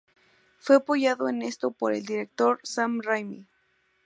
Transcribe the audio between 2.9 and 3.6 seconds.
Raimi.